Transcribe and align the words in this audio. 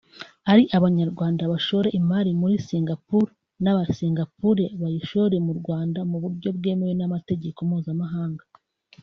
ari 0.51 0.63
abanyarwanda 0.77 1.43
bashore 1.51 1.87
imari 1.99 2.31
muri 2.41 2.55
Singapore 2.67 3.29
n’Abanya-Singapore 3.63 4.63
bayishore 4.81 5.35
mu 5.45 5.53
Rwanda 5.59 5.99
mu 6.09 6.17
buryo 6.23 6.49
bwemewe 6.57 6.93
n’amategeko 6.97 7.59
Mpuzamahanga 7.69 8.43